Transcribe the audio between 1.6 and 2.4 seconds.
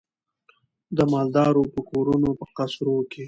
په کورونو